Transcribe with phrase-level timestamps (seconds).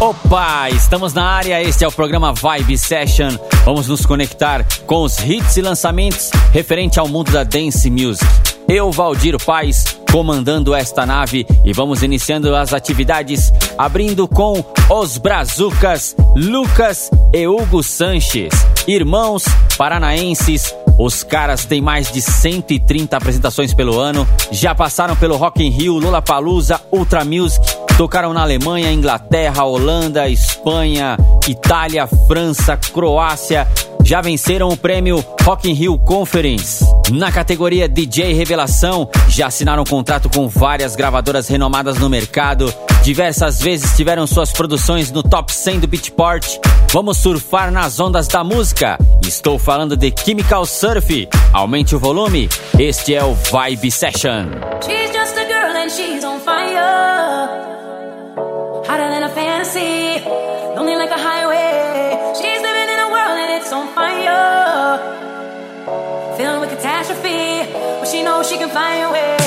[0.00, 3.30] Opa, estamos na área, este é o programa Vibe Session.
[3.64, 8.26] Vamos nos conectar com os hits e lançamentos referente ao mundo da dance music.
[8.68, 16.16] Eu, Valdir Paz, comandando esta nave e vamos iniciando as atividades, abrindo com os Brazucas,
[16.36, 18.52] Lucas e Hugo Sanches,
[18.86, 19.44] irmãos
[19.78, 20.74] paranaenses.
[20.98, 25.98] Os caras têm mais de 130 apresentações pelo ano, já passaram pelo Rock in Rio,
[25.98, 27.64] Lollapalooza, Ultra Music,
[27.96, 31.16] tocaram na Alemanha, Inglaterra, Holanda, Espanha,
[31.48, 33.66] Itália, França, Croácia,
[34.04, 36.84] já venceram o prêmio Rock in Rio Conference.
[37.10, 42.72] Na categoria DJ Revelação, já assinaram um contrato com várias gravadoras renomadas no mercado.
[43.02, 46.46] Diversas vezes tiveram suas produções no top 100 do Beatport.
[46.92, 48.98] Vamos surfar nas ondas da música.
[49.22, 51.28] Estou falando de Chemical Surf.
[51.52, 52.48] Aumente o volume.
[52.78, 54.46] Este é o Vibe Session.
[54.84, 57.62] She's just a girl and she's on fire.
[68.44, 69.41] She can find a way.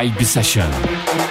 [0.00, 1.29] Vibe Session.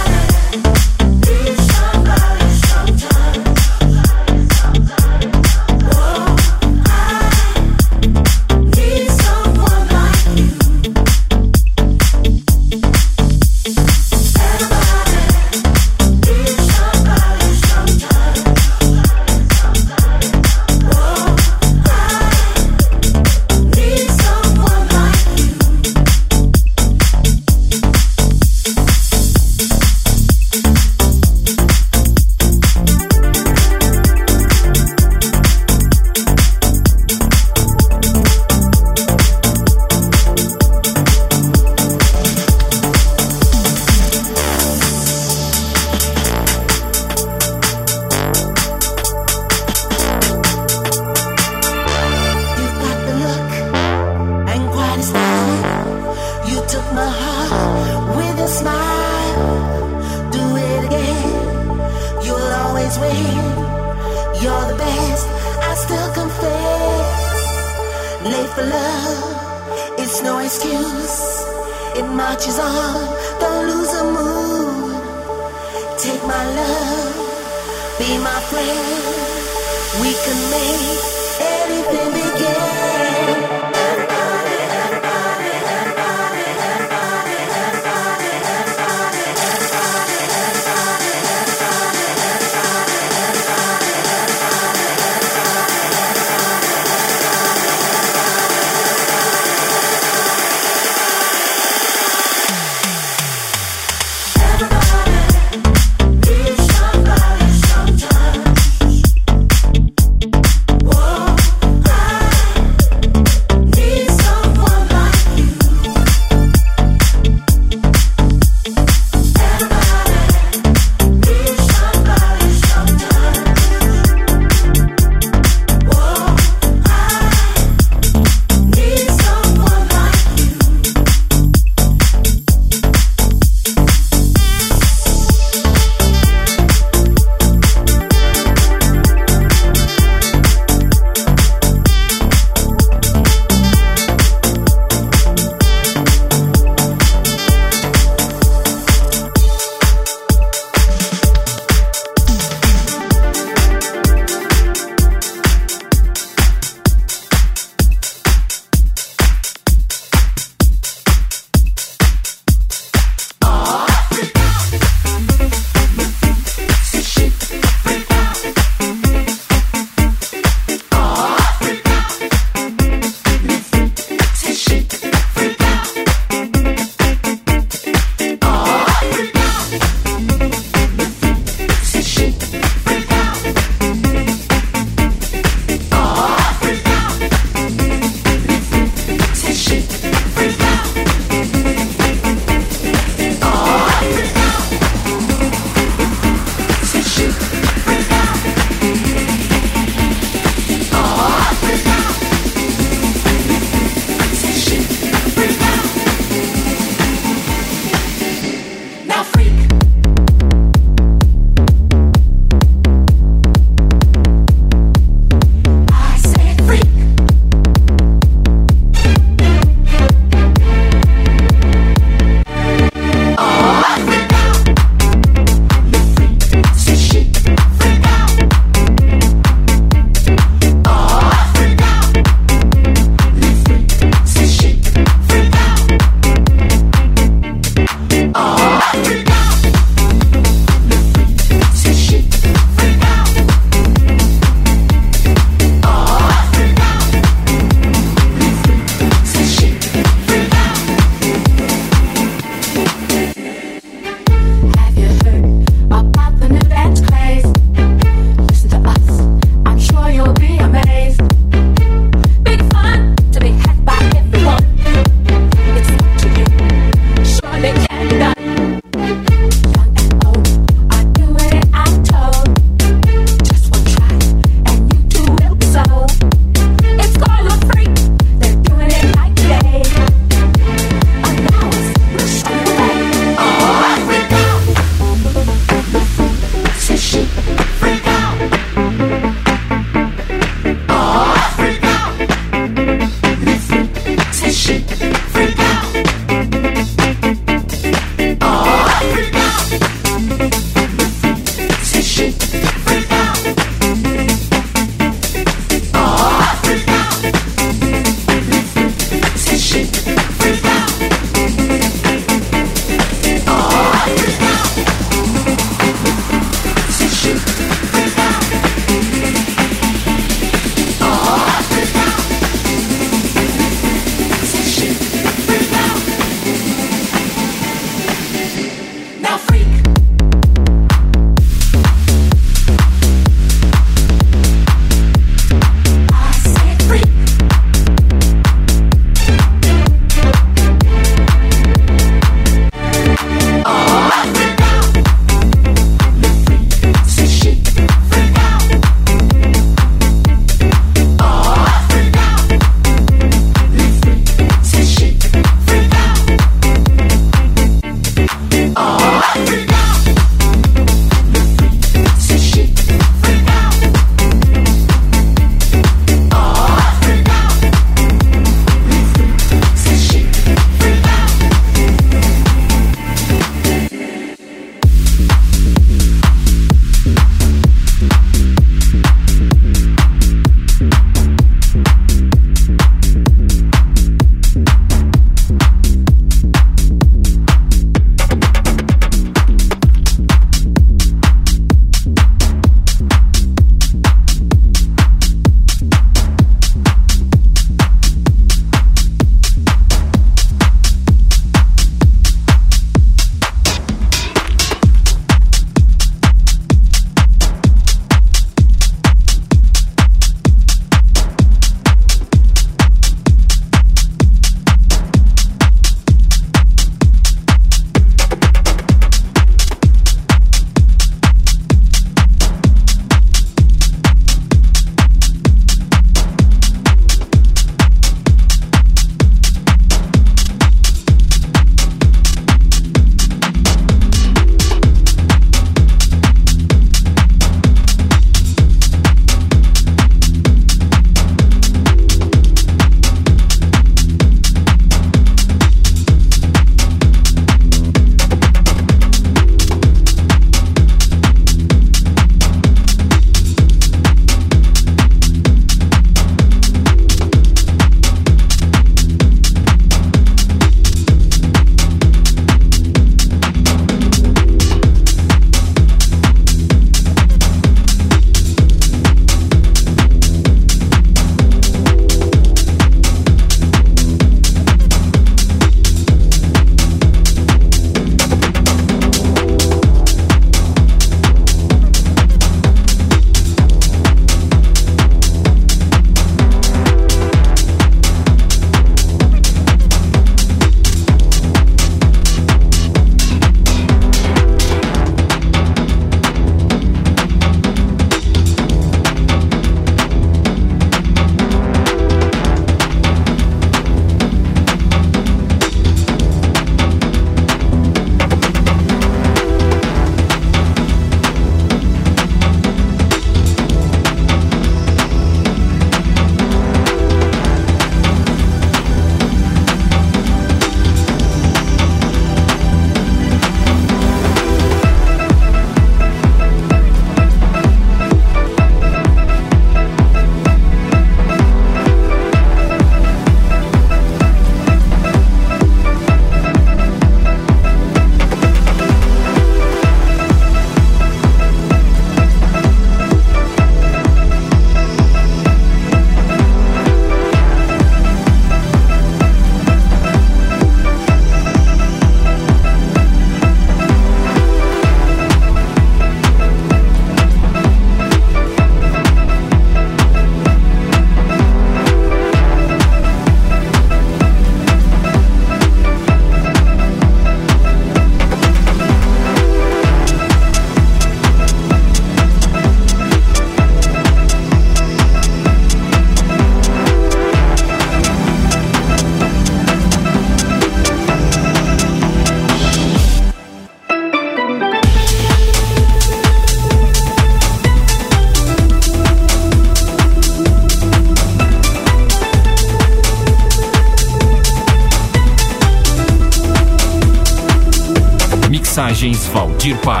[599.61, 600.00] Mensagens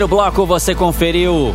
[0.00, 1.54] Primeiro bloco você conferiu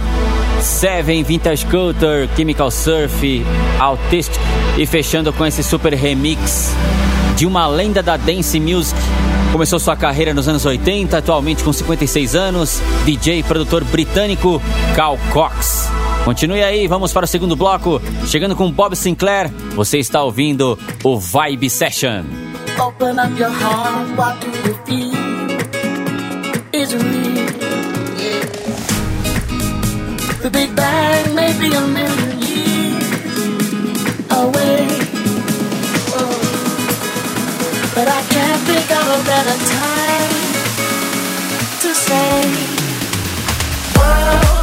[0.61, 3.43] Seven Vintage Culture, Chemical Surf,
[3.79, 4.39] Autistic
[4.77, 6.71] e fechando com esse super remix
[7.35, 8.99] de uma lenda da dance music.
[9.51, 14.61] Começou sua carreira nos anos 80, atualmente com 56 anos, DJ e produtor britânico
[14.95, 15.89] Cal Cox.
[16.23, 17.99] Continue aí, vamos para o segundo bloco.
[18.27, 22.25] Chegando com Bob Sinclair, você está ouvindo o Vibe Session.
[22.79, 25.15] Open up your heart, what do you feel?
[26.79, 27.64] Is real.
[30.45, 33.09] The Big Bang may be a million years
[34.29, 34.85] away.
[36.13, 36.37] Oh.
[37.95, 40.33] But I can't think of a better time
[41.81, 42.45] to say,
[43.97, 44.54] World,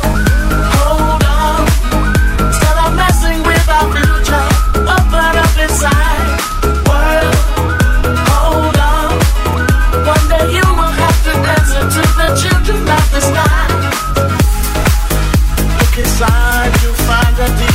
[16.22, 17.71] inside you find a deeper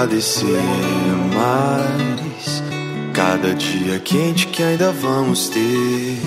[0.00, 0.58] agradecer
[1.34, 2.62] mais
[3.12, 6.18] cada dia quente que ainda vamos ter.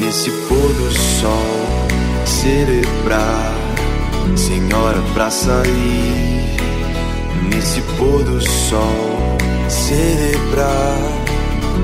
[0.00, 1.86] Nesse pôr do sol,
[2.24, 3.52] celebrar,
[4.34, 6.56] senhora, pra sair.
[7.52, 9.36] Nesse pôr do sol,
[9.68, 10.98] celebrar,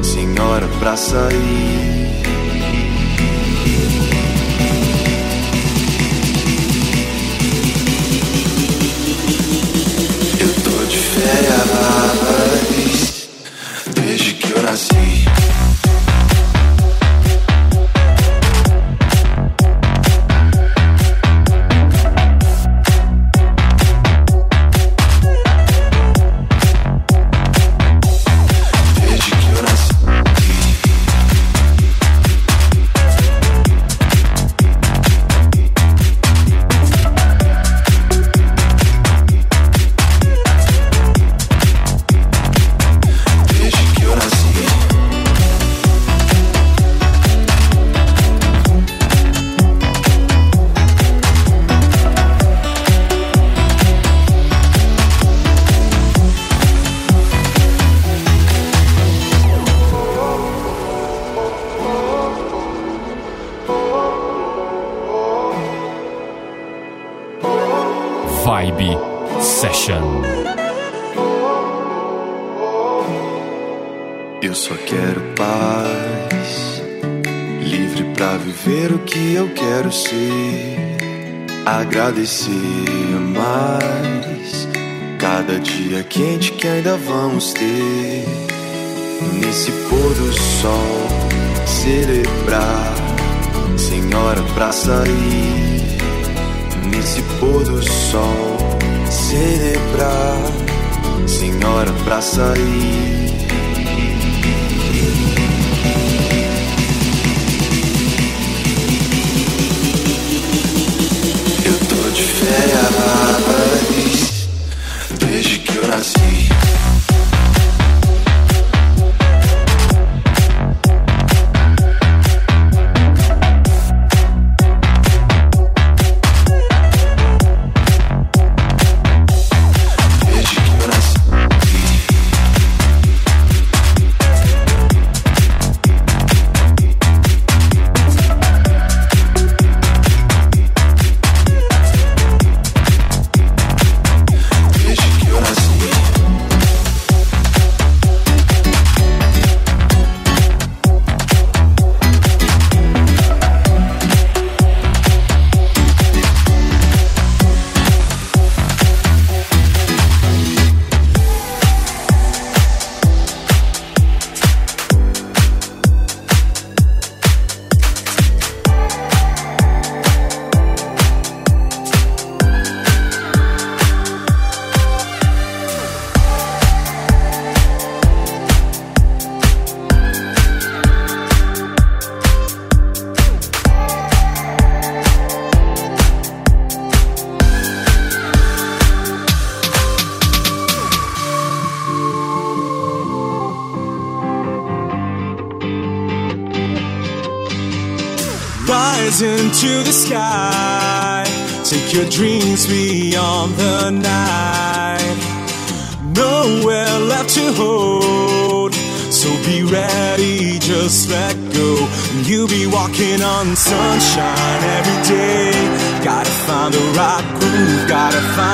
[0.02, 1.99] senhora, pra sair.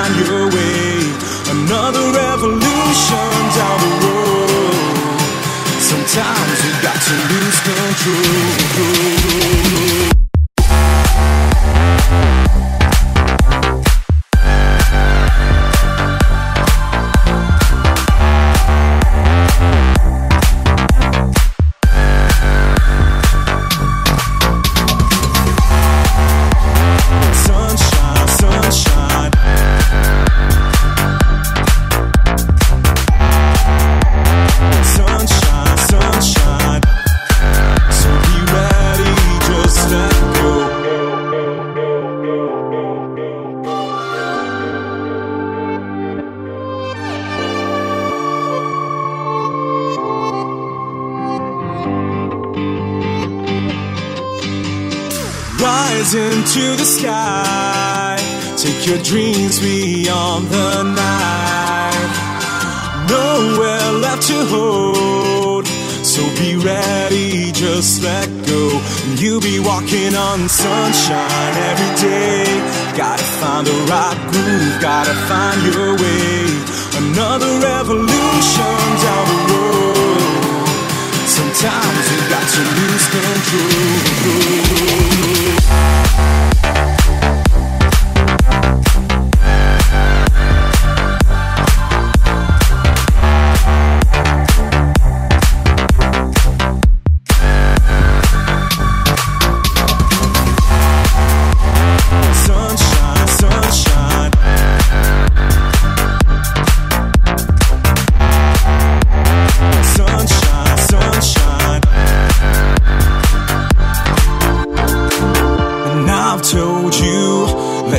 [0.07, 0.99] find your way.
[1.51, 5.21] Another revolution down the road.
[5.81, 8.46] Sometimes you got to lose control.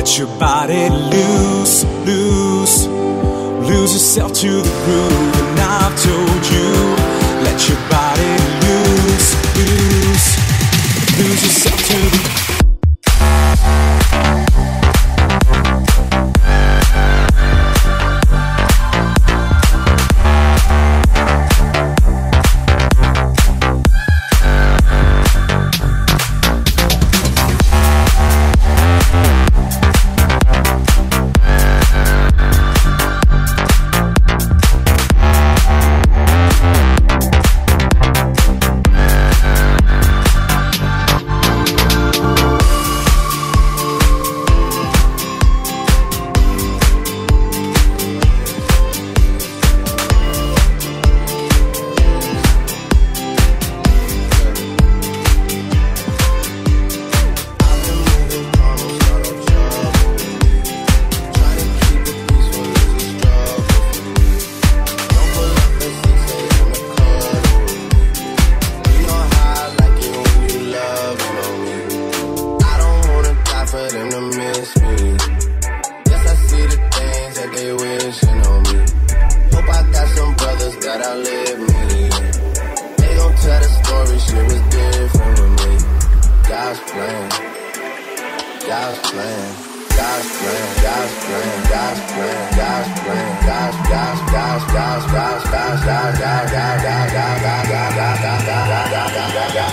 [0.08, 6.37] Let your body loose, loose, lose yourself to the groove, and I've told.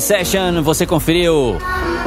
[0.00, 1.58] Session, você conferiu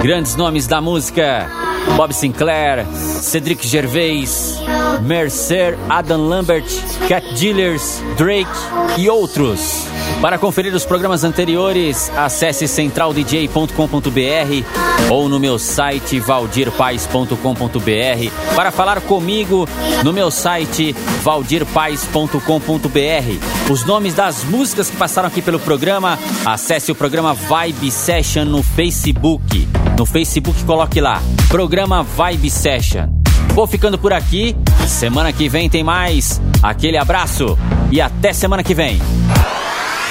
[0.02, 1.48] grandes nomes da música:
[1.96, 4.58] Bob Sinclair, Cedric Gervais,
[5.02, 6.66] Mercer, Adam Lambert,
[7.08, 8.50] Cat Dealers, Drake
[8.98, 9.93] e outros.
[10.22, 18.56] Para conferir os programas anteriores, acesse centraldj.com.br ou no meu site valdirpais.com.br.
[18.56, 19.68] Para falar comigo,
[20.04, 23.72] no meu site valdirpais.com.br.
[23.72, 28.64] Os nomes das músicas que passaram aqui pelo programa, acesse o programa Vibe Session no
[28.64, 29.68] Facebook.
[29.98, 33.24] No Facebook coloque lá, programa Vibe Session.
[33.54, 34.56] Vou ficando por aqui.
[34.88, 36.42] Semana que vem tem mais.
[36.62, 37.58] Aquele abraço
[37.92, 39.00] e até semana que vem.